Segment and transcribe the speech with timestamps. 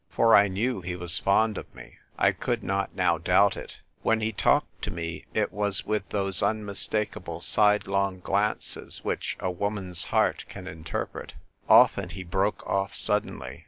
[0.09, 1.97] For I knew he was fond of me.
[2.17, 3.81] I could not now doubt it.
[4.01, 10.05] When he talked to me, it was with those unmistakable sidelong glances which a woman's
[10.05, 11.35] heart can interpret.
[11.69, 13.59] Often he broke off suddenly.